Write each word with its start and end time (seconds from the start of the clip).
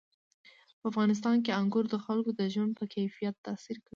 په 0.79 0.85
افغانستان 0.91 1.35
کې 1.45 1.51
انګور 1.61 1.85
د 1.89 1.95
خلکو 2.05 2.31
د 2.39 2.41
ژوند 2.53 2.71
په 2.79 2.85
کیفیت 2.93 3.35
تاثیر 3.45 3.77
کوي. 3.83 3.89